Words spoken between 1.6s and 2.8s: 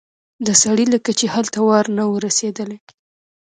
وار نه و رسېدلی.